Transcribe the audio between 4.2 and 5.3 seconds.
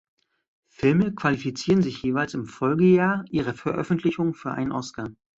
für einen Oscar.